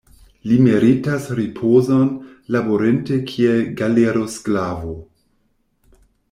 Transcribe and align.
Li 0.51 0.55
meritas 0.67 1.27
ripozon, 1.39 2.09
laborinte 2.55 3.19
kiel 3.33 3.61
galerosklavo. 3.83 4.99